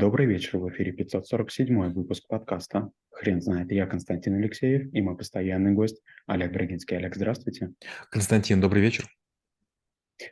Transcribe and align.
Добрый 0.00 0.26
вечер, 0.26 0.56
в 0.56 0.66
эфире 0.70 0.92
547 0.92 1.92
выпуск 1.92 2.26
подкаста 2.26 2.90
«Хрен 3.10 3.42
знает». 3.42 3.70
Я 3.70 3.86
Константин 3.86 4.36
Алексеев 4.36 4.88
и 4.94 5.02
мой 5.02 5.14
постоянный 5.14 5.72
гость 5.72 6.00
Олег 6.26 6.52
Брагинский. 6.54 6.96
Олег, 6.96 7.14
здравствуйте. 7.14 7.74
Константин, 8.10 8.62
добрый 8.62 8.80
вечер. 8.80 9.04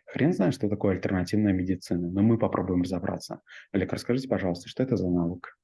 Хрен 0.07 0.33
знает, 0.33 0.55
что 0.55 0.69
такое 0.69 0.95
альтернативная 0.95 1.53
медицина, 1.53 2.11
но 2.11 2.23
мы 2.23 2.39
попробуем 2.39 2.83
разобраться. 2.83 3.41
Олег, 3.73 3.93
расскажите, 3.93 4.29
пожалуйста, 4.29 4.69
что 4.69 4.83
это 4.83 4.97
за 4.97 5.09
навык? 5.09 5.57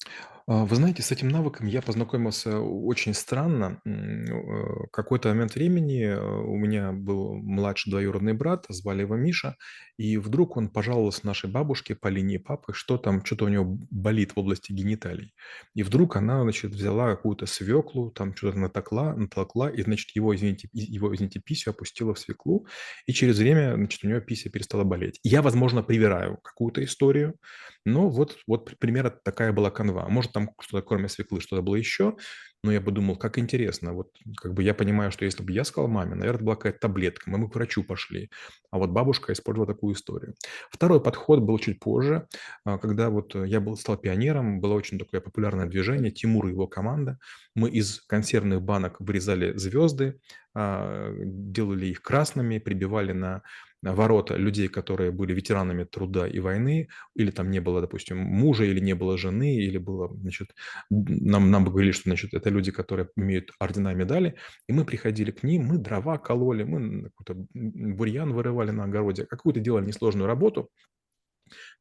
А, 0.46 0.66
вы 0.66 0.76
знаете, 0.76 1.02
с 1.02 1.10
этим 1.10 1.28
навыком 1.28 1.66
я 1.66 1.80
познакомился 1.80 2.60
очень 2.60 3.14
странно. 3.14 3.80
Э, 3.86 4.86
Какой-то 4.92 5.30
момент 5.30 5.54
времени 5.54 6.04
э, 6.04 6.18
у 6.20 6.56
меня 6.56 6.92
был 6.92 7.34
младший 7.36 7.90
двоюродный 7.90 8.34
брат, 8.34 8.66
звали 8.68 9.02
его 9.02 9.16
Миша, 9.16 9.56
и 9.96 10.18
вдруг 10.18 10.58
он 10.58 10.68
пожаловался 10.68 11.24
нашей 11.26 11.48
бабушке 11.48 11.94
по 11.94 12.08
линии 12.08 12.36
папы, 12.36 12.74
что 12.74 12.98
там, 12.98 13.24
что-то 13.24 13.46
у 13.46 13.48
него 13.48 13.78
болит 13.90 14.32
в 14.32 14.38
области 14.38 14.72
гениталий. 14.72 15.34
И 15.74 15.82
вдруг 15.82 16.16
она, 16.16 16.42
значит, 16.42 16.72
взяла 16.72 17.10
какую-то 17.10 17.46
свеклу, 17.46 18.10
там 18.10 18.36
что-то 18.36 18.58
натокла, 18.58 19.14
натолкла, 19.14 19.68
и, 19.70 19.82
значит, 19.82 20.10
его, 20.14 20.34
извините, 20.34 20.68
его, 20.72 21.14
извините, 21.14 21.40
писю 21.40 21.70
опустила 21.70 22.12
в 22.12 22.18
свеклу, 22.18 22.66
и 23.06 23.12
через 23.12 23.38
время, 23.38 23.76
значит, 23.76 24.04
у 24.04 24.08
нее 24.14 24.20
пися 24.26 24.50
перестала 24.50 24.84
болеть. 24.84 25.20
Я, 25.22 25.42
возможно, 25.42 25.82
привираю 25.82 26.38
какую-то 26.42 26.82
историю, 26.82 27.34
но 27.84 28.08
вот, 28.08 28.38
вот 28.46 28.64
при- 28.66 28.74
примерно 28.76 29.10
такая 29.10 29.52
была 29.52 29.70
канва. 29.70 30.08
Может, 30.08 30.32
там 30.32 30.50
что-то 30.60 30.86
кроме 30.86 31.08
свеклы, 31.08 31.40
что-то 31.40 31.62
было 31.62 31.76
еще, 31.76 32.16
но 32.62 32.72
я 32.72 32.80
подумал, 32.80 33.16
как 33.16 33.38
интересно. 33.38 33.92
Вот 33.92 34.12
как 34.38 34.54
бы 34.54 34.62
я 34.62 34.72
понимаю, 34.74 35.12
что 35.12 35.24
если 35.26 35.42
бы 35.42 35.52
я 35.52 35.64
сказал 35.64 35.88
маме, 35.88 36.14
наверное, 36.14 36.36
это 36.36 36.44
была 36.44 36.56
какая-то 36.56 36.78
таблетка, 36.80 37.28
мы 37.30 37.38
бы 37.38 37.50
к 37.50 37.54
врачу 37.54 37.84
пошли. 37.84 38.30
А 38.70 38.78
вот 38.78 38.90
бабушка 38.90 39.32
использовала 39.34 39.72
такую 39.72 39.94
историю. 39.94 40.34
Второй 40.70 41.02
подход 41.02 41.40
был 41.40 41.58
чуть 41.58 41.78
позже, 41.78 42.26
а, 42.64 42.78
когда 42.78 43.10
вот 43.10 43.34
я 43.34 43.60
был, 43.60 43.76
стал 43.76 43.98
пионером, 43.98 44.60
было 44.60 44.74
очень 44.74 44.98
такое 44.98 45.20
популярное 45.20 45.66
движение, 45.66 46.10
Тимур 46.10 46.46
и 46.46 46.50
его 46.50 46.66
команда. 46.66 47.18
Мы 47.54 47.68
из 47.70 48.00
консервных 48.00 48.62
банок 48.62 48.96
вырезали 49.00 49.56
звезды, 49.56 50.18
а, 50.54 51.12
делали 51.22 51.86
их 51.86 52.00
красными, 52.02 52.58
прибивали 52.58 53.12
на 53.12 53.42
ворота 53.82 54.36
людей, 54.36 54.68
которые 54.68 55.10
были 55.10 55.34
ветеранами 55.34 55.84
труда 55.84 56.26
и 56.26 56.38
войны, 56.40 56.88
или 57.14 57.30
там 57.30 57.50
не 57.50 57.60
было, 57.60 57.73
допустим, 57.80 58.18
мужа, 58.18 58.64
или 58.64 58.80
не 58.80 58.94
было 58.94 59.16
жены, 59.16 59.56
или 59.56 59.78
было, 59.78 60.14
значит, 60.16 60.54
нам, 60.90 61.50
нам 61.50 61.64
говорили, 61.64 61.92
что, 61.92 62.04
значит, 62.04 62.34
это 62.34 62.50
люди, 62.50 62.72
которые 62.72 63.08
имеют 63.16 63.50
ордена 63.58 63.92
и 63.92 63.94
медали, 63.94 64.36
и 64.68 64.72
мы 64.72 64.84
приходили 64.84 65.30
к 65.30 65.42
ним, 65.42 65.64
мы 65.64 65.78
дрова 65.78 66.18
кололи, 66.18 66.64
мы 66.64 67.10
какой-то 67.10 67.46
бурьян 67.54 68.32
вырывали 68.32 68.70
на 68.70 68.84
огороде, 68.84 69.26
какую-то 69.26 69.60
делали 69.60 69.86
несложную 69.86 70.26
работу, 70.26 70.70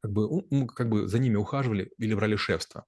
как 0.04 0.12
бы, 0.12 0.66
как 0.66 0.90
бы 0.90 1.08
за 1.08 1.18
ними 1.18 1.36
ухаживали 1.36 1.90
или 1.98 2.12
брали 2.14 2.36
шефство. 2.36 2.84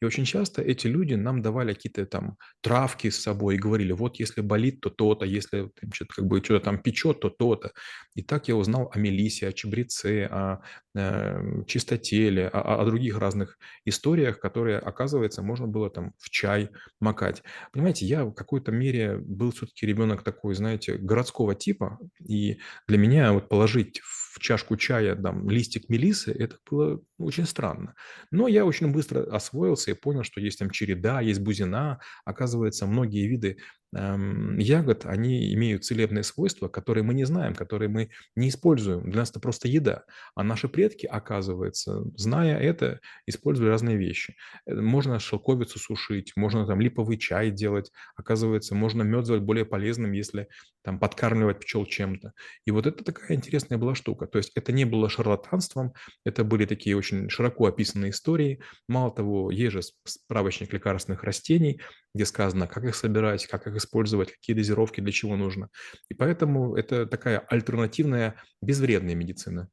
И 0.00 0.04
очень 0.04 0.24
часто 0.24 0.62
эти 0.62 0.86
люди 0.86 1.14
нам 1.14 1.42
давали 1.42 1.74
какие-то 1.74 2.06
там 2.06 2.36
травки 2.60 3.10
с 3.10 3.20
собой 3.20 3.56
и 3.56 3.58
говорили, 3.58 3.90
вот 3.92 4.20
если 4.20 4.40
болит, 4.40 4.80
то 4.80 4.88
то-то, 4.90 5.24
если 5.24 5.68
там 5.80 5.92
что-то 5.92 6.14
как 6.14 6.26
бы 6.26 6.38
что-то 6.44 6.64
там 6.66 6.78
печет, 6.80 7.18
то 7.20 7.28
то-то. 7.28 7.72
И 8.14 8.22
так 8.22 8.46
я 8.46 8.54
узнал 8.54 8.88
о 8.94 8.98
мелисе, 9.00 9.48
о 9.48 9.52
чабреце, 9.52 10.26
о 10.30 10.60
э, 10.94 11.64
чистотеле, 11.66 12.46
о, 12.46 12.60
о- 12.60 12.82
о 12.82 12.84
других 12.84 13.18
разных 13.18 13.58
историях, 13.84 14.38
которые, 14.38 14.78
оказывается, 14.78 15.42
можно 15.42 15.66
было 15.66 15.90
там 15.90 16.12
в 16.18 16.30
чай 16.30 16.70
макать. 17.00 17.42
Понимаете, 17.72 18.06
я 18.06 18.24
в 18.24 18.32
какой-то 18.32 18.70
мере 18.70 19.18
был 19.18 19.50
все-таки 19.50 19.86
ребенок 19.86 20.22
такой, 20.22 20.54
знаете, 20.54 20.94
городского 20.96 21.56
типа, 21.56 21.98
и 22.24 22.58
для 22.86 22.98
меня 22.98 23.32
вот 23.32 23.48
положить 23.48 24.00
в 24.04 24.38
чашку 24.38 24.76
чая 24.76 25.16
там 25.16 25.50
листик 25.50 25.88
мелисы, 25.88 26.32
это 26.32 26.56
было 26.68 27.00
очень 27.18 27.46
странно. 27.46 27.94
Но 28.30 28.48
я 28.48 28.64
очень 28.64 28.92
быстро 28.92 29.22
освоился 29.34 29.90
и 29.90 29.94
понял, 29.94 30.24
что 30.24 30.40
есть 30.40 30.58
там 30.58 30.70
череда, 30.70 31.20
есть 31.20 31.40
бузина. 31.40 32.00
Оказывается, 32.24 32.86
многие 32.86 33.26
виды 33.28 33.58
ягод, 33.92 35.04
они 35.04 35.52
имеют 35.54 35.84
целебные 35.84 36.22
свойства, 36.22 36.68
которые 36.68 37.02
мы 37.02 37.14
не 37.14 37.24
знаем, 37.24 37.54
которые 37.54 37.88
мы 37.88 38.10
не 38.36 38.48
используем. 38.48 39.10
Для 39.10 39.20
нас 39.20 39.30
это 39.30 39.40
просто 39.40 39.68
еда. 39.68 40.04
А 40.34 40.44
наши 40.44 40.68
предки, 40.68 41.06
оказывается, 41.06 42.04
зная 42.16 42.58
это, 42.58 43.00
использовали 43.26 43.70
разные 43.70 43.96
вещи. 43.96 44.36
Э, 44.66 44.74
Можно 44.74 45.18
шелковицу 45.18 45.78
сушить, 45.78 46.32
можно 46.36 46.66
там 46.66 46.80
липовый 46.80 47.18
чай 47.18 47.50
делать. 47.50 47.90
Оказывается, 48.16 48.74
можно 48.74 49.02
мед 49.02 49.24
сделать 49.24 49.42
более 49.42 49.64
полезным, 49.64 50.12
если 50.12 50.46
там 50.82 50.98
подкармливать 50.98 51.60
пчел 51.60 51.84
чем-то. 51.84 52.32
И 52.64 52.70
вот 52.70 52.86
это 52.86 53.04
такая 53.04 53.36
интересная 53.36 53.78
была 53.78 53.94
штука. 53.94 54.26
То 54.26 54.38
есть 54.38 54.52
это 54.54 54.72
не 54.72 54.84
было 54.84 55.10
шарлатанством, 55.10 55.92
это 56.24 56.44
были 56.44 56.64
такие 56.64 56.96
очень 56.96 57.28
широко 57.28 57.66
описанные 57.66 58.10
истории. 58.10 58.60
Мало 58.88 59.10
того, 59.14 59.50
есть 59.50 59.72
же 59.72 59.80
справочник 60.04 60.72
лекарственных 60.72 61.22
растений, 61.24 61.80
где 62.14 62.24
сказано, 62.24 62.66
как 62.66 62.84
их 62.84 62.94
собирать, 62.94 63.46
как 63.46 63.66
их 63.66 63.76
использовать, 63.80 64.30
какие 64.30 64.54
дозировки 64.54 65.00
для 65.00 65.12
чего 65.12 65.36
нужно. 65.36 65.68
И 66.08 66.14
поэтому 66.14 66.76
это 66.76 67.06
такая 67.06 67.40
альтернативная 67.40 68.36
безвредная 68.62 69.14
медицина. 69.14 69.68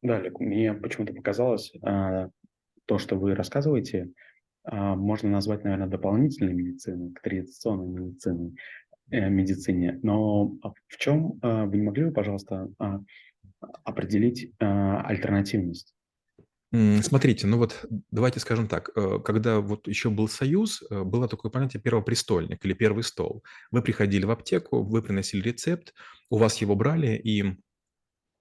Да, 0.00 0.16
Олег, 0.16 0.40
мне 0.40 0.72
почему-то 0.72 1.12
показалось, 1.12 1.72
а, 1.82 2.30
то, 2.86 2.98
что 2.98 3.16
вы 3.16 3.34
рассказываете, 3.34 4.10
а, 4.64 4.96
можно 4.96 5.28
назвать, 5.28 5.64
наверное, 5.64 5.88
дополнительной 5.88 6.54
медициной, 6.54 7.12
к 7.12 7.20
традиционной 7.20 7.88
медицине. 7.88 8.56
э, 9.10 9.28
медицине. 9.28 10.00
Но 10.02 10.56
а 10.62 10.70
в 10.70 10.96
чем 10.96 11.38
вы 11.42 11.76
не 11.76 11.82
могли 11.82 12.04
бы, 12.06 12.12
пожалуйста, 12.12 12.70
определить 13.84 14.52
альтернативность? 14.58 15.94
Смотрите, 17.02 17.46
ну 17.46 17.58
вот 17.58 17.84
давайте 18.10 18.40
скажем 18.40 18.66
так, 18.66 18.90
э, 18.96 19.18
когда 19.22 19.60
вот 19.60 19.88
еще 19.88 20.08
был 20.08 20.26
союз, 20.26 20.82
э, 20.90 21.02
было 21.02 21.28
такое 21.28 21.50
понятие 21.50 21.82
первопрестольник 21.82 22.64
или 22.64 22.72
первый 22.72 23.04
стол. 23.04 23.44
Вы 23.70 23.82
приходили 23.82 24.24
в 24.24 24.30
аптеку, 24.30 24.82
вы 24.82 25.02
приносили 25.02 25.42
рецепт, 25.42 25.92
у 26.30 26.38
вас 26.38 26.56
его 26.62 26.74
брали 26.74 27.14
и 27.16 27.58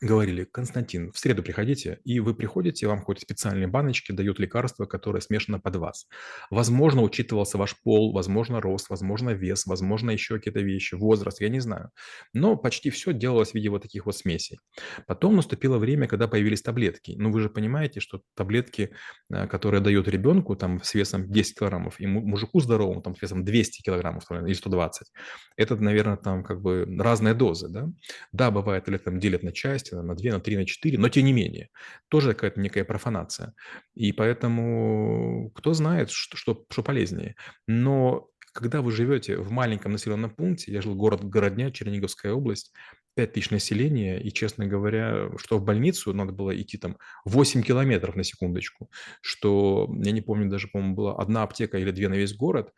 говорили, 0.01 0.45
Константин, 0.45 1.11
в 1.11 1.19
среду 1.19 1.43
приходите, 1.43 1.99
и 2.03 2.19
вы 2.19 2.33
приходите, 2.35 2.87
вам 2.87 2.99
какие-то 3.01 3.21
специальные 3.21 3.67
баночки 3.67 4.11
дают 4.11 4.39
лекарства, 4.39 4.85
которое 4.85 5.21
смешано 5.21 5.59
под 5.59 5.75
вас. 5.75 6.07
Возможно, 6.49 7.01
учитывался 7.03 7.57
ваш 7.57 7.79
пол, 7.81 8.11
возможно, 8.13 8.59
рост, 8.61 8.89
возможно, 8.89 9.29
вес, 9.31 9.65
возможно, 9.67 10.11
еще 10.11 10.35
какие-то 10.37 10.61
вещи, 10.61 10.95
возраст, 10.95 11.39
я 11.41 11.49
не 11.49 11.59
знаю. 11.59 11.91
Но 12.33 12.55
почти 12.57 12.89
все 12.89 13.13
делалось 13.13 13.51
в 13.51 13.55
виде 13.55 13.69
вот 13.69 13.83
таких 13.83 14.05
вот 14.05 14.15
смесей. 14.17 14.59
Потом 15.07 15.35
наступило 15.35 15.77
время, 15.77 16.07
когда 16.07 16.27
появились 16.27 16.61
таблетки. 16.61 17.15
Ну, 17.17 17.31
вы 17.31 17.39
же 17.41 17.49
понимаете, 17.49 17.99
что 17.99 18.21
таблетки, 18.35 18.91
э, 19.31 19.47
которые 19.47 19.81
дают 19.81 20.07
ребенку 20.07 20.55
там 20.55 20.81
с 20.83 20.93
весом 20.93 21.31
10 21.31 21.59
килограммов, 21.59 21.99
и 21.99 22.07
му- 22.07 22.21
мужику 22.21 22.59
здоровому 22.59 23.01
там 23.01 23.15
с 23.15 23.21
весом 23.21 23.43
200 23.45 23.81
килограммов 23.81 24.23
или 24.31 24.53
120, 24.53 25.11
это, 25.57 25.75
наверное, 25.75 26.17
там 26.17 26.43
как 26.43 26.61
бы 26.61 26.85
разные 26.99 27.33
дозы, 27.33 27.67
да? 27.69 27.87
Да, 28.31 28.51
бывает, 28.51 28.87
или 28.87 28.97
там 28.97 29.19
делят 29.19 29.43
на 29.43 29.51
части, 29.51 29.90
на 29.91 30.15
2, 30.15 30.31
на 30.31 30.39
3, 30.39 30.57
на 30.57 30.65
4, 30.65 30.97
но 30.97 31.09
тем 31.09 31.25
не 31.25 31.33
менее, 31.33 31.69
тоже 32.09 32.33
какая-то 32.33 32.59
некая 32.59 32.83
профанация. 32.83 33.53
И 33.93 34.11
поэтому 34.11 35.51
кто 35.55 35.73
знает, 35.73 36.09
что, 36.09 36.37
что, 36.37 36.65
что 36.69 36.83
полезнее. 36.83 37.35
Но 37.67 38.29
когда 38.53 38.81
вы 38.81 38.91
живете 38.91 39.37
в 39.37 39.51
маленьком 39.51 39.93
населенном 39.93 40.31
пункте, 40.31 40.71
я 40.71 40.81
жил 40.81 40.95
город 40.95 41.23
Городня, 41.23 41.71
Черниговская 41.71 42.33
область, 42.33 42.73
5 43.15 43.33
тысяч 43.33 43.49
населения, 43.49 44.19
и, 44.21 44.31
честно 44.31 44.65
говоря, 44.67 45.29
что 45.37 45.57
в 45.57 45.63
больницу 45.63 46.13
надо 46.13 46.31
было 46.31 46.59
идти 46.59 46.77
там 46.77 46.97
8 47.25 47.61
километров 47.61 48.15
на 48.15 48.23
секундочку, 48.23 48.89
что, 49.21 49.89
я 50.03 50.11
не 50.11 50.21
помню, 50.21 50.49
даже, 50.49 50.67
по-моему, 50.67 50.95
была 50.95 51.15
одна 51.15 51.43
аптека 51.43 51.77
или 51.77 51.91
две 51.91 52.09
на 52.09 52.15
весь 52.15 52.35
город, 52.35 52.73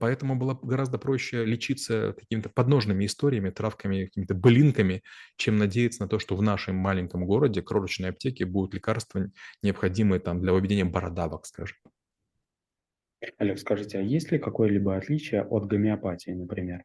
поэтому 0.00 0.36
было 0.36 0.58
гораздо 0.60 0.98
проще 0.98 1.44
лечиться 1.44 2.14
какими-то 2.18 2.48
подножными 2.48 3.06
историями, 3.06 3.50
травками, 3.50 4.06
какими-то 4.06 4.34
блинками, 4.34 5.02
чем 5.36 5.56
надеяться 5.56 6.02
на 6.02 6.08
то, 6.08 6.18
что 6.18 6.36
в 6.36 6.42
нашем 6.42 6.76
маленьком 6.76 7.24
городе 7.24 7.62
крошечной 7.62 8.10
аптеке 8.10 8.44
будут 8.44 8.74
лекарства, 8.74 9.30
необходимые 9.62 10.20
там 10.20 10.40
для 10.40 10.52
выведения 10.52 10.84
бородавок, 10.84 11.46
скажем. 11.46 11.76
Олег, 13.38 13.58
скажите, 13.58 13.98
а 13.98 14.02
есть 14.02 14.30
ли 14.30 14.38
какое-либо 14.38 14.96
отличие 14.96 15.42
от 15.42 15.66
гомеопатии, 15.66 16.30
например? 16.32 16.84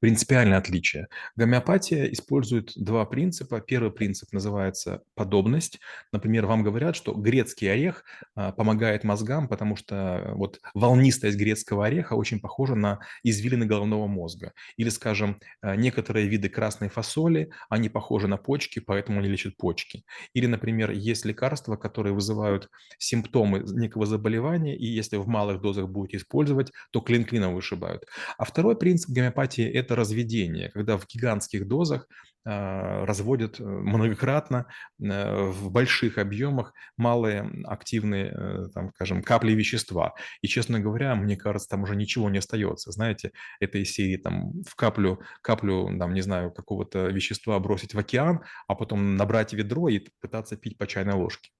Принципиальное 0.00 0.58
отличие. 0.58 1.08
Гомеопатия 1.36 2.06
использует 2.06 2.72
два 2.76 3.04
принципа. 3.04 3.60
Первый 3.60 3.90
принцип 3.90 4.32
называется 4.32 5.02
подобность. 5.14 5.80
Например, 6.12 6.46
вам 6.46 6.62
говорят, 6.62 6.96
что 6.96 7.12
грецкий 7.14 7.70
орех 7.72 8.04
а, 8.34 8.52
помогает 8.52 9.04
мозгам, 9.04 9.48
потому 9.48 9.76
что 9.76 10.32
вот 10.34 10.60
волнистость 10.74 11.36
грецкого 11.36 11.86
ореха 11.86 12.14
очень 12.14 12.40
похожа 12.40 12.74
на 12.74 13.00
извилины 13.22 13.66
головного 13.66 14.06
мозга. 14.06 14.52
Или, 14.76 14.88
скажем, 14.88 15.40
а, 15.60 15.76
некоторые 15.76 16.28
виды 16.28 16.48
красной 16.48 16.88
фасоли, 16.88 17.50
они 17.68 17.88
похожи 17.88 18.28
на 18.28 18.36
почки, 18.36 18.80
поэтому 18.80 19.20
они 19.20 19.28
лечат 19.28 19.56
почки. 19.56 20.04
Или, 20.34 20.46
например, 20.46 20.90
есть 20.90 21.24
лекарства, 21.24 21.76
которые 21.76 22.12
вызывают 22.12 22.70
симптомы 22.98 23.60
некого 23.60 24.06
заболевания, 24.06 24.76
и 24.76 24.86
если 24.86 25.16
в 25.16 25.26
малых 25.26 25.60
дозах 25.60 25.88
будете 25.88 26.18
использовать, 26.18 26.72
то 26.90 27.00
клин 27.00 27.24
клином 27.24 27.54
вышибают. 27.54 28.04
А 28.38 28.44
второй 28.44 28.76
принцип 28.76 29.10
гомеопатии– 29.10 29.65
это 29.70 29.96
разведение, 29.96 30.70
когда 30.70 30.96
в 30.96 31.06
гигантских 31.06 31.66
дозах 31.66 32.08
разводят 32.44 33.58
многократно 33.58 34.66
в 34.98 35.70
больших 35.70 36.18
объемах 36.18 36.74
малые 36.96 37.50
активные, 37.64 38.68
там, 38.72 38.90
скажем, 38.94 39.22
капли 39.24 39.50
вещества. 39.50 40.14
И, 40.42 40.46
честно 40.46 40.78
говоря, 40.78 41.16
мне 41.16 41.36
кажется, 41.36 41.68
там 41.70 41.82
уже 41.82 41.96
ничего 41.96 42.30
не 42.30 42.38
остается. 42.38 42.92
Знаете, 42.92 43.32
этой 43.58 43.84
серии 43.84 44.16
там 44.16 44.62
в 44.62 44.76
каплю, 44.76 45.20
каплю, 45.42 45.86
там, 45.98 46.14
не 46.14 46.20
знаю, 46.20 46.52
какого-то 46.52 47.08
вещества 47.08 47.58
бросить 47.58 47.94
в 47.94 47.98
океан, 47.98 48.44
а 48.68 48.76
потом 48.76 49.16
набрать 49.16 49.52
ведро 49.52 49.88
и 49.88 50.06
пытаться 50.20 50.56
пить 50.56 50.78
по 50.78 50.86
чайной 50.86 51.14
ложке. 51.14 51.50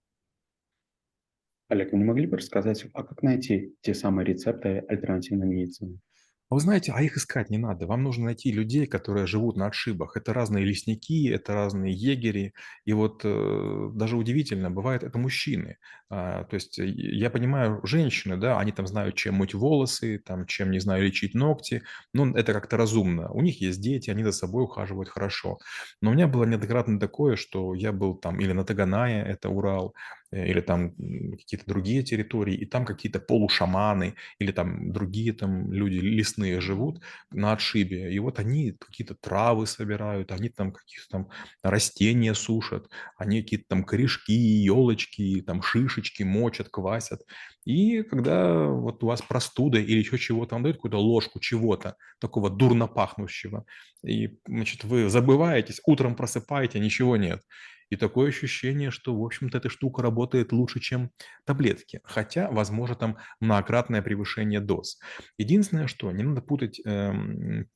Олег, 1.68 1.90
вы 1.90 1.98
не 1.98 2.04
могли 2.04 2.28
бы 2.28 2.36
рассказать, 2.36 2.86
а 2.94 3.02
как 3.02 3.24
найти 3.24 3.74
те 3.80 3.92
самые 3.92 4.24
рецепты 4.24 4.84
альтернативной 4.86 5.48
медицины? 5.48 5.98
А 6.48 6.54
вы 6.54 6.60
знаете, 6.60 6.92
а 6.94 7.02
их 7.02 7.16
искать 7.16 7.50
не 7.50 7.58
надо. 7.58 7.86
Вам 7.86 8.04
нужно 8.04 8.26
найти 8.26 8.52
людей, 8.52 8.86
которые 8.86 9.26
живут 9.26 9.56
на 9.56 9.66
отшибах. 9.66 10.16
Это 10.16 10.32
разные 10.32 10.64
лесники, 10.64 11.28
это 11.28 11.54
разные 11.54 11.92
егери. 11.92 12.54
И 12.84 12.92
вот 12.92 13.22
э, 13.24 13.90
даже 13.92 14.16
удивительно, 14.16 14.70
бывает 14.70 15.02
это 15.02 15.18
мужчины. 15.18 15.78
А, 16.08 16.44
то 16.44 16.54
есть 16.54 16.78
э, 16.78 16.86
я 16.86 17.30
понимаю, 17.30 17.80
женщины, 17.84 18.36
да, 18.36 18.60
они 18.60 18.70
там 18.70 18.86
знают, 18.86 19.16
чем 19.16 19.34
мыть 19.34 19.54
волосы, 19.54 20.22
там, 20.24 20.46
чем, 20.46 20.70
не 20.70 20.78
знаю, 20.78 21.02
лечить 21.04 21.34
ногти. 21.34 21.82
Ну, 22.12 22.32
это 22.36 22.52
как-то 22.52 22.76
разумно. 22.76 23.28
У 23.32 23.42
них 23.42 23.60
есть 23.60 23.80
дети, 23.80 24.10
они 24.10 24.22
за 24.22 24.30
собой 24.32 24.62
ухаживают 24.64 25.08
хорошо. 25.08 25.58
Но 26.00 26.10
у 26.10 26.14
меня 26.14 26.28
было 26.28 26.44
неоднократно 26.44 27.00
такое, 27.00 27.34
что 27.34 27.74
я 27.74 27.90
был 27.90 28.14
там 28.14 28.38
или 28.40 28.52
на 28.52 28.64
Таганае, 28.64 29.24
это 29.24 29.48
Урал, 29.48 29.94
или 30.32 30.60
там 30.60 30.92
какие-то 31.36 31.66
другие 31.66 32.02
территории, 32.02 32.54
и 32.54 32.66
там 32.66 32.84
какие-то 32.84 33.20
полушаманы 33.20 34.14
или 34.38 34.52
там 34.52 34.92
другие 34.92 35.32
там 35.32 35.72
люди 35.72 35.96
лесные 35.98 36.60
живут 36.60 37.02
на 37.30 37.52
отшибе, 37.52 38.12
и 38.12 38.18
вот 38.18 38.38
они 38.38 38.72
какие-то 38.72 39.14
травы 39.14 39.66
собирают, 39.66 40.32
они 40.32 40.48
там 40.48 40.72
какие-то 40.72 41.08
там 41.10 41.28
растения 41.62 42.34
сушат, 42.34 42.88
они 43.16 43.42
какие-то 43.42 43.66
там 43.68 43.84
корешки, 43.84 44.32
елочки, 44.32 45.42
там 45.46 45.62
шишечки 45.62 46.22
мочат, 46.22 46.68
квасят. 46.68 47.20
И 47.64 48.02
когда 48.02 48.66
вот 48.68 49.02
у 49.02 49.06
вас 49.06 49.22
простуда 49.22 49.78
или 49.78 49.98
еще 49.98 50.18
чего-то, 50.18 50.54
он 50.56 50.62
дает 50.62 50.76
какую-то 50.76 50.98
ложку 50.98 51.40
чего-то 51.40 51.96
такого 52.20 52.50
дурно 52.50 52.86
пахнущего, 52.86 53.64
и, 54.04 54.38
значит, 54.46 54.84
вы 54.84 55.08
забываетесь, 55.08 55.80
утром 55.84 56.14
просыпаете, 56.14 56.78
ничего 56.78 57.16
нет. 57.16 57.42
И 57.90 57.96
такое 57.96 58.28
ощущение, 58.28 58.90
что, 58.90 59.16
в 59.18 59.24
общем-то, 59.24 59.58
эта 59.58 59.68
штука 59.68 60.02
работает 60.02 60.52
лучше, 60.52 60.80
чем 60.80 61.10
таблетки. 61.44 62.00
Хотя, 62.04 62.50
возможно, 62.50 62.96
там 62.96 63.18
многократное 63.40 64.02
превышение 64.02 64.60
доз. 64.60 64.98
Единственное, 65.38 65.86
что 65.86 66.10
не 66.12 66.22
надо 66.22 66.42
путать 66.42 66.80
э, 66.84 67.12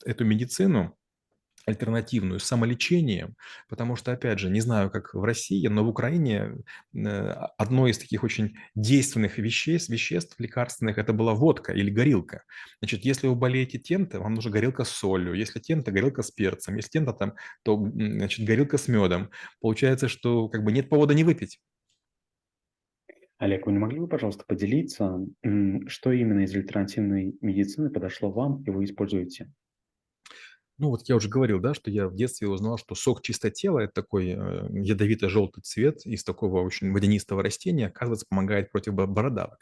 эту 0.05 0.25
медицину 0.25 0.97
альтернативную 1.67 2.41
самолечением, 2.41 3.37
потому 3.69 3.97
что, 3.97 4.13
опять 4.13 4.39
же, 4.39 4.51
не 4.51 4.61
знаю, 4.61 4.91
как 4.91 5.15
в 5.15 5.23
России, 5.23 5.67
но 5.69 5.85
в 5.85 5.89
Украине 5.89 6.57
э, 6.95 7.09
одно 7.59 7.87
из 7.87 7.99
таких 7.99 8.25
очень 8.25 8.57
действенных 8.75 9.39
веществ, 9.39 9.91
веществ 9.91 10.39
лекарственных– 10.39 10.99
это 10.99 11.13
была 11.13 11.35
водка 11.35 11.73
или 11.73 11.91
горилка. 11.91 12.43
Значит, 12.81 13.05
если 13.05 13.29
вы 13.29 13.35
болеете 13.35 13.79
тем-то, 13.79 14.21
вам 14.21 14.35
нужна 14.35 14.51
горилка 14.51 14.85
с 14.85 14.91
солью, 14.91 15.35
если 15.35 15.61
тем-то, 15.61 15.93
горилка 15.93 16.23
с 16.23 16.31
перцем, 16.31 16.77
если 16.77 16.91
тем-то, 16.91 17.13
там, 17.13 17.35
то 17.63 17.77
значит, 17.77 18.47
горилка 18.47 18.79
с 18.79 18.89
медом. 18.89 19.31
Получается, 19.61 20.09
что 20.09 20.49
как 20.49 20.65
бы 20.65 20.73
нет 20.73 20.89
повода 20.89 21.15
не 21.15 21.25
выпить. 21.25 21.61
Олег, 23.39 23.65
вы 23.65 23.73
не 23.73 23.79
могли 23.79 23.99
бы, 23.99 24.07
пожалуйста, 24.07 24.45
поделиться, 24.47 25.19
что 25.87 26.13
именно 26.13 26.41
из 26.41 26.55
альтернативной 26.55 27.39
медицины 27.41 27.89
подошло 27.89 28.31
вам 28.31 28.63
и 28.65 28.71
вы 28.71 28.85
используете? 28.85 29.51
Ну, 30.81 30.89
вот 30.89 31.07
я 31.11 31.17
уже 31.17 31.29
говорил, 31.29 31.61
да, 31.61 31.75
что 31.75 31.91
я 31.91 32.09
в 32.09 32.15
детстве 32.15 32.49
узнал, 32.49 32.79
что 32.79 32.95
сок 32.95 33.21
чистотела– 33.21 33.81
это 33.81 33.93
такой 33.93 34.29
э, 34.31 34.67
ядовито-желтый 34.73 35.63
цвет 35.63 36.07
из 36.07 36.25
такого 36.25 36.63
очень 36.63 36.91
водянистого 36.91 37.43
растения, 37.43 37.89
оказывается, 37.89 38.25
помогает 38.27 38.73
против 38.73 38.95
бородавок. 38.95 39.59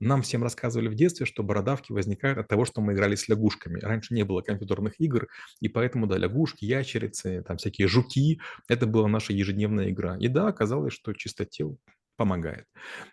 Нам 0.00 0.22
всем 0.22 0.42
рассказывали 0.42 0.88
в 0.88 0.96
детстве, 0.96 1.24
что 1.24 1.44
бородавки 1.44 1.92
возникают 1.92 2.38
от 2.38 2.48
того, 2.48 2.64
что 2.64 2.80
мы 2.80 2.94
играли 2.94 3.14
с 3.14 3.28
лягушками. 3.28 3.78
Раньше 3.78 4.12
не 4.12 4.24
было 4.24 4.40
компьютерных 4.40 5.00
игр, 5.00 5.28
и 5.60 5.68
поэтому, 5.68 6.08
да, 6.08 6.18
лягушки, 6.18 6.64
ящерицы, 6.64 7.44
там 7.46 7.58
всякие 7.58 7.86
жуки– 7.86 8.40
это 8.68 8.86
была 8.86 9.06
наша 9.06 9.32
ежедневная 9.32 9.90
игра. 9.90 10.16
И 10.18 10.26
да, 10.26 10.48
оказалось, 10.48 10.94
что 10.94 11.12
чистотел 11.12 11.78
помогает. 12.16 12.66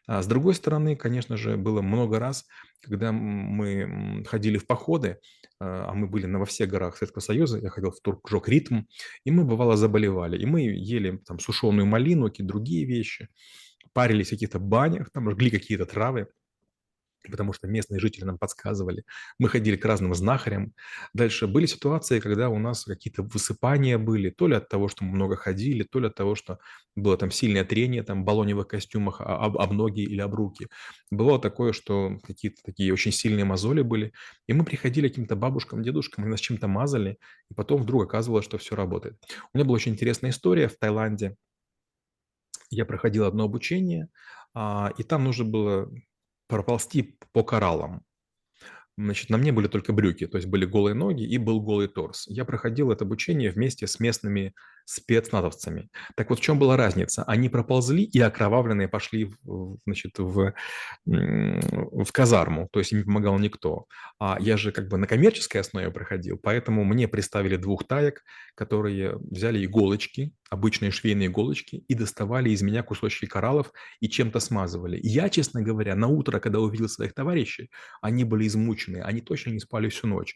А 0.08 0.22
с 0.22 0.28
другой 0.28 0.56
стороны, 0.56 0.96
конечно 0.96 1.38
же, 1.38 1.58
было 1.58 1.82
много 1.82 2.20
раз, 2.20 2.46
когда 2.82 3.12
мы 3.12 4.24
ходили 4.28 4.58
в 4.58 4.66
походы, 4.68 5.20
а, 5.60 5.90
а 5.90 5.94
мы 5.94 6.08
были 6.08 6.26
на 6.26 6.40
во 6.40 6.46
всех 6.46 6.70
горах 6.70 6.98
Советского 6.98 7.22
Союза, 7.22 7.60
я 7.60 7.70
ходил 7.70 7.92
в 7.92 8.02
Туркжок 8.02 8.50
Ритм, 8.50 8.82
и 9.24 9.32
мы, 9.32 9.46
бывало, 9.46 9.78
заболевали. 9.78 10.42
И 10.42 10.46
мы 10.46 10.62
ели 10.62 11.18
там 11.26 11.40
сушеную 11.40 11.86
малину, 11.86 12.30
какие-то 12.30 12.54
другие 12.54 12.86
вещи, 12.86 13.30
парились 13.94 14.28
в 14.28 14.32
каких-то 14.32 14.60
банях, 14.60 15.12
там 15.12 15.30
жгли 15.32 15.50
какие-то 15.52 15.86
травы 15.86 16.28
потому 17.31 17.54
что 17.54 17.68
местные 17.68 18.00
жители 18.00 18.24
нам 18.24 18.38
подсказывали. 18.38 19.04
Мы 19.40 19.50
ходили 19.50 19.75
к 19.75 19.86
разным 19.86 20.14
знахарям. 20.14 20.74
Дальше 21.14 21.48
были 21.48 21.66
ситуации, 21.66 22.20
когда 22.20 22.50
у 22.50 22.60
нас 22.60 22.86
какие-то 22.86 23.24
высыпания 23.24 23.98
были, 23.98 24.30
то 24.30 24.48
ли 24.48 24.56
от 24.56 24.70
того, 24.70 24.88
что 24.88 25.04
мы 25.04 25.16
много 25.16 25.36
ходили, 25.36 25.84
то 25.84 26.00
ли 26.00 26.08
от 26.08 26.16
того, 26.16 26.36
что 26.36 26.60
было 26.96 27.18
там 27.18 27.31
сильное 27.31 27.66
трение 27.66 28.04
там, 28.04 28.22
в 28.22 28.25
баллоневых 28.25 28.68
костюмах 28.68 29.22
об, 29.22 29.58
об 29.58 29.72
ноги 29.74 30.02
или 30.02 30.22
об 30.22 30.34
руки. 30.34 30.68
Было 31.12 31.40
такое, 31.40 31.74
что 31.74 32.20
какие-то 32.24 32.62
такие 32.64 32.94
очень 32.94 33.12
сильные 33.12 33.46
мозоли 33.46 33.81
были, 33.81 34.14
и 34.48 34.54
мы 34.54 34.66
приходили 34.66 35.08
к 35.08 35.12
каким-то 35.12 35.36
бабушкам, 35.36 35.84
дедушкам, 35.84 36.26
и 36.26 36.30
нас 36.30 36.40
чем-то 36.40 36.68
мазали, 36.68 37.18
и 37.50 37.54
потом 37.54 37.81
вдруг 37.81 38.04
оказывалось, 38.04 38.46
что 38.46 38.58
все 38.58 38.76
работает. 38.76 39.18
У 39.54 39.58
меня 39.58 39.66
была 39.66 39.76
очень 39.76 39.94
интересная 39.94 40.31
история 40.31 40.68
в 40.68 40.78
Таиланде. 40.78 41.36
Я 42.69 42.86
проходил 42.86 43.26
одно 43.26 43.44
обучение, 43.44 44.10
а, 44.54 44.92
и 44.98 45.04
там 45.04 45.24
нужно 45.24 45.46
было 45.46 45.92
проползти 46.54 47.18
по 47.32 47.44
кораллам. 47.44 48.04
Значит, 48.96 49.32
на 49.32 49.38
мне 49.38 49.52
были 49.52 49.68
только 49.68 49.92
брюки, 49.92 50.28
то 50.28 50.38
есть 50.38 50.48
были 50.48 50.66
голые 50.66 50.94
ноги 50.94 51.24
и 51.24 51.40
был 51.40 51.60
голый 51.62 51.88
торс. 51.88 52.28
Я 52.28 52.46
проходил 52.46 52.92
это 52.92 53.06
обучение 53.06 53.50
вместе 53.50 53.88
с 53.88 54.00
местными 54.00 54.54
спецназовцами. 54.85 55.89
Так 56.15 56.30
вот, 56.30 56.39
в 56.39 56.41
чем 56.41 56.59
была 56.59 56.77
разница? 56.77 57.24
Они 57.24 57.50
проползли 57.50 58.03
и 58.03 58.19
окровавленные 58.19 58.88
пошли 58.88 59.33
значит, 59.85 60.19
в, 60.19 60.53
в 61.06 62.12
казарму, 62.12 62.68
то 62.71 62.80
есть 62.80 62.91
им 62.91 63.00
не 63.00 63.03
помогал 63.03 63.38
никто. 63.39 63.85
А 64.19 64.38
я 64.39 64.57
же 64.57 64.71
как 64.71 64.88
бы 64.88 64.97
на 64.97 65.07
коммерческой 65.07 65.62
основе 65.62 65.91
проходил, 65.91 66.39
поэтому 66.41 66.83
мне 66.83 67.07
представили 67.07 67.57
двух 67.57 67.88
таек, 67.88 68.24
которые 68.56 69.18
взяли 69.18 69.65
иголочки, 69.65 70.33
обычные 70.50 70.91
швейные 70.91 71.27
иголочки, 71.27 71.83
и 71.88 71.94
доставали 71.95 72.50
из 72.50 72.62
меня 72.62 72.83
кусочки 72.83 73.25
кораллов 73.25 73.71
и 74.00 74.07
чем-то 74.07 74.39
смазывали. 74.39 75.00
Я, 75.01 75.30
честно 75.30 75.62
говоря, 75.62 75.95
на 75.95 76.07
утро, 76.07 76.39
когда 76.39 76.59
увидел 76.59 76.88
своих 76.88 77.13
товарищей, 77.13 77.71
они 78.02 78.23
были 78.23 78.47
измучены, 78.47 78.97
они 78.97 79.21
точно 79.21 79.52
не 79.52 79.59
спали 79.59 79.90
всю 79.90 80.07
ночь. 80.07 80.35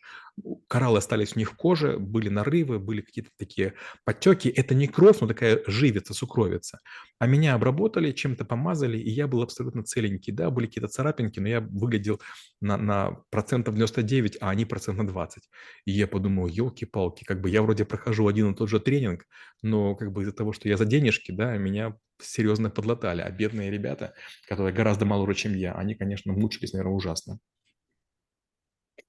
Кораллы 0.68 0.98
остались 0.98 1.36
у 1.36 1.40
них 1.40 1.52
в 1.52 1.56
коже, 1.56 1.98
были 2.00 2.30
нарывы, 2.30 2.80
были 2.80 3.02
какие-то 3.02 3.30
такие 3.38 3.74
подтеки, 4.06 4.37
Потеки– 4.38 4.50
это 4.56 4.76
не 4.76 4.88
кровь, 4.88 5.20
но 5.22 5.28
такая 5.28 5.62
живица, 5.68 6.14
сукровица. 6.14 6.80
А 7.20 7.28
меня 7.28 7.56
обработали, 7.56 8.12
чем-то 8.12 8.46
помазали, 8.46 8.98
и 8.98 9.10
я 9.10 9.28
был 9.28 9.42
абсолютно 9.42 9.84
целенький. 9.84 10.32
Да, 10.32 10.50
были 10.52 10.68
какие-то 10.68 10.88
царапинки, 10.88 11.40
но 11.40 11.48
я 11.48 11.62
выглядел 11.62 12.22
на, 12.62 12.78
на 12.78 13.24
процентов 13.32 13.76
99, 13.76 14.38
а 14.40 14.50
они 14.50 14.66
процентов 14.66 15.08
20. 15.08 15.44
И 15.86 15.92
я 15.92 16.08
подумал, 16.08 16.48
елки-палки, 16.48 17.24
как 17.24 17.42
бы 17.42 17.50
я 17.50 17.62
вроде 17.62 17.86
прохожу 17.86 18.28
один 18.28 18.52
и 18.52 18.56
тот 18.56 18.70
же 18.70 18.80
тренинг, 18.80 19.26
но 19.64 19.96
как 19.96 20.12
бы 20.12 20.22
из-за 20.22 20.34
того, 20.34 20.54
что 20.54 20.70
я 20.70 20.78
за 20.78 20.86
денежки, 20.86 21.32
да, 21.32 21.58
меня 21.58 21.98
серьезно 22.22 22.70
подлатали. 22.70 23.22
А 23.22 23.32
бедные 23.32 23.72
ребята, 23.72 24.14
которые 24.48 24.74
гораздо 24.74 25.06
моложе, 25.06 25.34
чем 25.34 25.56
я, 25.56 25.74
они, 25.74 25.96
конечно, 25.96 26.34
мучились, 26.34 26.74
наверное, 26.74 26.96
ужасно. 26.96 27.40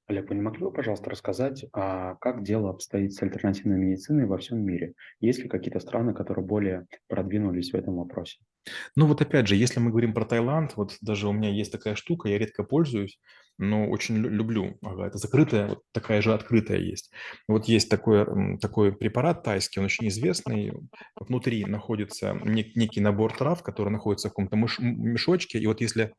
Олег, 0.09 0.31
вы 0.31 0.37
не 0.37 0.41
могли 0.41 0.65
бы, 0.65 0.73
пожалуйста, 0.73 1.11
рассказать, 1.11 1.67
а 1.75 2.15
как 2.15 2.43
дело 2.43 2.71
обстоит 2.71 3.13
с 3.13 3.23
альтернативной 3.23 3.77
медициной 3.77 4.25
во 4.25 4.39
всем 4.39 4.59
мире? 4.65 4.95
Есть 5.21 5.41
ли 5.41 5.51
какие-то 5.51 5.81
страны, 5.81 6.15
которые 6.15 6.47
более 6.47 6.87
продвинулись 7.09 7.73
в 7.73 7.75
этом 7.75 7.97
вопросе? 7.97 8.39
Ну 8.97 9.07
вот 9.07 9.21
опять 9.21 9.47
же, 9.49 9.55
если 9.55 9.81
мы 9.81 9.91
говорим 9.91 10.15
про 10.15 10.25
Таиланд, 10.25 10.77
вот 10.77 10.97
даже 11.03 11.29
у 11.29 11.33
меня 11.33 11.51
есть 11.51 11.73
такая 11.73 11.95
штука, 11.95 12.31
я 12.31 12.39
редко 12.39 12.65
пользуюсь, 12.65 13.21
но 13.59 13.87
очень 13.91 14.17
люблю. 14.17 14.79
Это 14.83 15.19
закрытая, 15.19 15.69
вот 15.69 15.83
такая 15.93 16.23
же 16.23 16.33
открытая 16.33 16.79
есть. 16.79 17.11
Вот 17.47 17.67
есть 17.67 17.91
такой, 17.91 18.59
такой 18.61 18.97
препарат 18.97 19.43
тайский, 19.43 19.81
он 19.81 19.87
очень 19.87 20.09
известный. 20.09 20.73
Внутри 21.17 21.67
находится 21.67 22.33
некий 22.45 23.01
набор 23.01 23.37
трав, 23.37 23.63
который 23.63 23.91
находится 23.91 24.29
в 24.29 24.33
каком-то 24.33 24.57
мешочке, 24.57 25.59
и 25.59 25.67
вот 25.67 25.83
если 25.83 26.15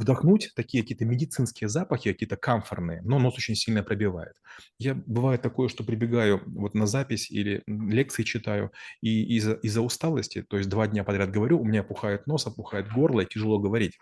вдохнуть 0.00 0.50
такие 0.56 0.82
какие-то 0.82 1.04
медицинские 1.04 1.68
запахи, 1.68 2.12
какие-то 2.12 2.36
камфорные, 2.36 3.02
но 3.02 3.18
нос 3.18 3.34
очень 3.36 3.54
сильно 3.54 3.82
пробивает. 3.82 4.34
Я 4.78 4.94
бывает 4.94 5.42
такое, 5.42 5.68
что 5.68 5.84
прибегаю 5.84 6.42
вот 6.46 6.74
на 6.74 6.86
запись 6.86 7.30
или 7.30 7.62
лекции 7.66 8.22
читаю, 8.22 8.72
и 9.02 9.36
из-за 9.36 9.52
из 9.52 9.76
усталости, 9.76 10.42
то 10.42 10.56
есть 10.56 10.68
два 10.68 10.86
дня 10.86 11.04
подряд 11.04 11.30
говорю, 11.30 11.60
у 11.60 11.64
меня 11.64 11.80
опухает 11.80 12.26
нос, 12.26 12.46
опухает 12.46 12.90
горло, 12.90 13.20
и 13.20 13.26
тяжело 13.26 13.58
говорить. 13.58 13.98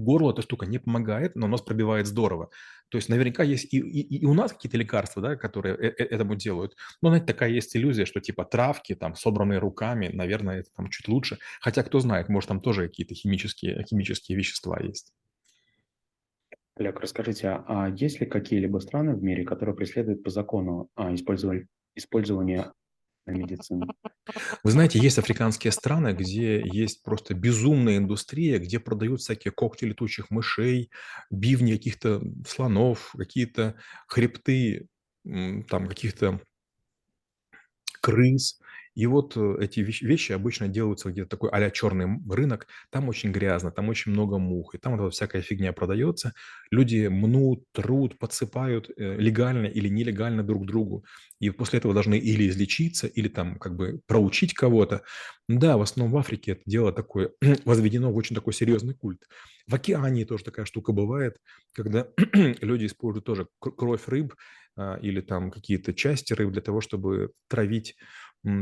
Горлу 0.00 0.30
эта 0.30 0.42
штука 0.42 0.66
не 0.66 0.78
помогает, 0.78 1.36
но 1.36 1.46
нос 1.46 1.62
пробивает 1.62 2.06
здорово. 2.06 2.50
То 2.88 2.98
есть 2.98 3.08
наверняка 3.08 3.42
есть 3.42 3.72
и, 3.72 3.78
и, 3.78 4.18
и 4.18 4.24
у 4.24 4.34
нас 4.34 4.52
какие-то 4.52 4.76
лекарства, 4.76 5.22
да, 5.22 5.36
которые 5.36 5.74
э, 5.74 5.88
э, 5.88 6.04
этому 6.04 6.36
делают. 6.36 6.76
Но, 7.02 7.08
знаете, 7.08 7.26
такая 7.26 7.50
есть 7.50 7.76
иллюзия, 7.76 8.04
что 8.04 8.20
типа 8.20 8.44
травки, 8.44 8.94
там, 8.94 9.14
собранные 9.14 9.58
руками, 9.58 10.10
наверное, 10.12 10.60
это 10.60 10.70
там 10.76 10.90
чуть 10.90 11.08
лучше. 11.08 11.38
Хотя, 11.60 11.82
кто 11.82 12.00
знает, 12.00 12.28
может, 12.28 12.48
там 12.48 12.60
тоже 12.60 12.88
какие-то 12.88 13.14
химические, 13.14 13.84
химические 13.84 14.38
вещества 14.38 14.78
есть. 14.80 15.12
Олег, 16.76 16.98
расскажите, 17.00 17.62
а 17.66 17.88
есть 17.88 18.20
ли 18.20 18.26
какие-либо 18.26 18.78
страны 18.78 19.14
в 19.14 19.22
мире, 19.22 19.44
которые 19.44 19.76
преследуют 19.76 20.24
по 20.24 20.30
закону 20.30 20.88
а, 20.96 21.14
использования, 21.14 22.72
медицины? 23.26 23.86
Вы 24.62 24.70
знаете, 24.70 24.98
есть 24.98 25.18
африканские 25.18 25.72
страны, 25.72 26.12
где 26.12 26.60
есть 26.64 27.02
просто 27.02 27.34
безумная 27.34 27.98
индустрия, 27.98 28.58
где 28.58 28.80
продают 28.80 29.20
всякие 29.20 29.52
когти 29.52 29.84
летучих 29.84 30.30
мышей, 30.30 30.90
бивни 31.30 31.72
каких-то 31.72 32.22
слонов, 32.46 33.14
какие-то 33.16 33.76
хребты 34.06 34.88
там 35.24 35.88
каких-то 35.88 36.40
крыс. 38.00 38.60
И 38.94 39.06
вот 39.06 39.36
э, 39.36 39.56
эти 39.60 39.80
вещи 39.80 40.32
обычно 40.32 40.68
делаются 40.68 41.10
где-то 41.10 41.30
такой 41.30 41.50
а 41.50 41.70
черный 41.70 42.20
рынок, 42.30 42.66
там 42.90 43.08
очень 43.08 43.32
грязно, 43.32 43.70
там 43.70 43.88
очень 43.88 44.12
много 44.12 44.38
мух, 44.38 44.74
и 44.74 44.78
там 44.78 44.96
вот 44.96 45.14
всякая 45.14 45.42
фигня 45.42 45.72
продается. 45.72 46.32
Люди 46.70 47.08
мнут, 47.08 47.64
труд, 47.72 48.18
подсыпают 48.18 48.90
э, 48.96 49.16
легально 49.16 49.66
или 49.66 49.88
нелегально 49.88 50.42
друг 50.44 50.66
другу, 50.66 51.04
и 51.40 51.50
после 51.50 51.78
этого 51.78 51.92
должны 51.94 52.18
или 52.18 52.48
излечиться, 52.48 53.06
или 53.06 53.28
там 53.28 53.58
как 53.58 53.74
бы 53.76 54.00
проучить 54.06 54.54
кого-то. 54.54 55.02
Да, 55.48 55.76
в 55.76 55.82
основном 55.82 56.12
в 56.12 56.16
Африке 56.18 56.52
это 56.52 56.62
дело 56.66 56.92
такое 56.92 57.32
возведено 57.64 58.12
в 58.12 58.16
очень 58.16 58.34
такой 58.34 58.52
серьезный 58.52 58.94
культ. 58.94 59.22
В 59.66 59.74
океане 59.74 60.24
тоже 60.24 60.44
такая 60.44 60.66
штука 60.66 60.92
бывает, 60.92 61.38
когда 61.72 62.06
люди 62.60 62.86
используют 62.86 63.24
тоже 63.24 63.48
кровь 63.58 64.08
рыб 64.08 64.34
а, 64.76 64.96
или 65.02 65.20
там 65.20 65.50
какие-то 65.50 65.94
части 65.94 66.32
рыб 66.32 66.50
для 66.52 66.62
того, 66.62 66.80
чтобы 66.80 67.32
травить 67.48 67.96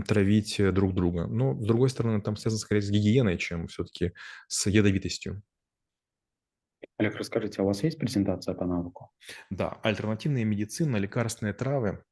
травить 0.06 0.60
э, 0.60 0.72
друг 0.72 0.94
друга. 0.94 1.26
Но, 1.26 1.54
с 1.60 1.66
другой 1.66 1.88
стороны, 1.88 2.20
там 2.20 2.36
связано 2.36 2.60
скорее 2.60 2.82
с 2.82 2.90
гигиеной, 2.90 3.38
чем 3.38 3.66
все-таки 3.66 4.12
с 4.48 4.66
ядовитостью. 4.66 5.42
Олег, 6.98 7.16
расскажите, 7.16 7.60
а 7.60 7.64
у 7.64 7.66
вас 7.66 7.82
есть 7.82 7.98
презентация 7.98 8.54
по 8.54 8.64
навыку? 8.64 9.10
Да, 9.50 9.80
альтернативная 9.82 10.44
медицина, 10.44 10.96
лекарственные 10.96 11.52
травы 11.52 12.04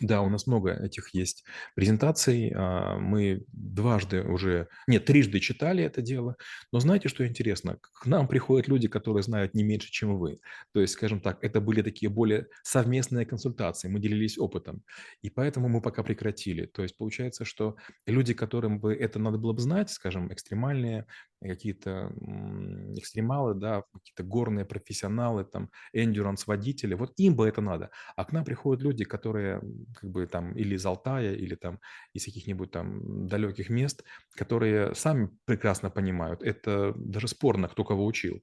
да, 0.00 0.20
у 0.20 0.28
нас 0.28 0.46
много 0.46 0.72
этих 0.72 1.14
есть 1.14 1.44
презентаций. 1.74 2.52
А, 2.54 2.98
мы 2.98 3.44
дважды 3.52 4.22
уже, 4.22 4.68
нет, 4.86 5.04
трижды 5.04 5.40
читали 5.40 5.84
это 5.84 6.02
дело. 6.02 6.36
Но 6.72 6.80
знаете, 6.80 7.08
что 7.08 7.26
интересно? 7.26 7.78
К 7.80 8.06
нам 8.06 8.28
приходят 8.28 8.68
люди, 8.68 8.88
которые 8.88 9.22
знают 9.22 9.54
не 9.54 9.62
меньше, 9.64 9.90
чем 9.90 10.18
вы. 10.18 10.40
То 10.72 10.80
есть, 10.80 10.94
скажем 10.94 11.20
так, 11.20 11.42
это 11.42 11.60
были 11.60 11.82
такие 11.82 12.10
более 12.10 12.46
совместные 12.62 13.24
консультации, 13.24 13.88
мы 13.88 14.00
делились 14.00 14.38
опытом. 14.38 14.82
И 15.22 15.30
поэтому 15.30 15.68
мы 15.68 15.80
пока 15.80 16.02
прекратили. 16.02 16.66
То 16.66 16.82
есть 16.82 16.96
получается, 16.96 17.44
что 17.44 17.76
люди, 18.06 18.34
которым 18.34 18.80
бы 18.80 18.94
это 18.94 19.18
надо 19.18 19.38
было 19.38 19.52
бы 19.52 19.60
знать, 19.60 19.90
скажем, 19.90 20.32
экстремальные 20.32 21.06
какие-то 21.42 22.12
экстремалы, 22.96 23.54
да, 23.54 23.82
какие-то 23.92 24.22
горные 24.22 24.64
профессионалы, 24.64 25.44
там, 25.44 25.70
эндюранс-водители, 25.92 26.94
вот 26.94 27.12
им 27.16 27.36
бы 27.36 27.46
это 27.46 27.60
надо. 27.60 27.90
А 28.16 28.24
к 28.24 28.32
нам 28.32 28.44
приходят 28.44 28.82
люди, 28.82 29.04
которые 29.04 29.60
как 29.94 30.10
бы 30.10 30.26
там 30.26 30.52
или 30.54 30.74
из 30.74 30.86
Алтая, 30.86 31.34
или 31.34 31.54
там 31.54 31.80
из 32.12 32.24
каких-нибудь 32.24 32.70
там 32.70 33.26
далеких 33.26 33.70
мест, 33.70 34.04
которые 34.34 34.94
сами 34.94 35.30
прекрасно 35.44 35.90
понимают, 35.90 36.42
это 36.42 36.92
даже 36.96 37.28
спорно, 37.28 37.68
кто 37.68 37.84
кого 37.84 38.04
учил. 38.04 38.42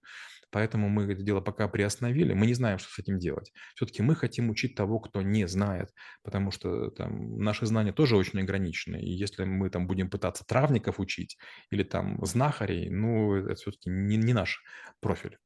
Поэтому 0.54 0.88
мы 0.88 1.12
это 1.12 1.24
дело 1.24 1.42
пока 1.42 1.68
приостановили. 1.68 2.34
Мы 2.34 2.46
не 2.46 2.54
знаем, 2.54 2.78
что 2.78 2.88
с 2.88 3.00
этим 3.00 3.18
делать. 3.18 3.52
Все-таки 3.74 4.04
мы 4.04 4.16
хотим 4.16 4.52
учить 4.52 4.76
того, 4.76 5.00
кто 5.00 5.24
не 5.24 5.48
знает, 5.48 5.90
потому 6.24 6.52
что 6.52 6.92
там 6.92 7.40
наши 7.40 7.66
знания 7.66 7.92
тоже 7.92 8.16
очень 8.16 8.40
ограничены. 8.40 8.98
И 8.98 9.10
если 9.10 9.46
мы 9.46 9.72
там 9.72 9.88
будем 9.88 10.12
пытаться 10.12 10.46
травников 10.46 11.00
учить 11.00 11.40
или 11.72 11.82
там 11.84 12.24
знахарей, 12.24 12.92
ну, 12.92 13.34
это 13.34 13.56
все-таки 13.56 13.90
не, 13.90 14.16
не 14.16 14.34
наш 14.34 14.64
профиль. 15.00 15.40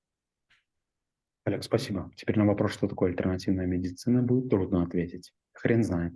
Олег, 1.48 1.64
спасибо. 1.64 2.12
Теперь 2.18 2.38
на 2.38 2.46
вопрос, 2.46 2.74
что 2.74 2.90
такое 2.90 3.10
альтернативная 3.12 3.68
медицина, 3.68 4.22
будет 4.22 4.50
трудно 4.50 4.84
ответить. 4.84 5.32
Хрен 5.54 5.82
знает. 5.82 6.14